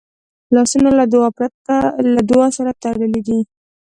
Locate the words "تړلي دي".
2.83-3.39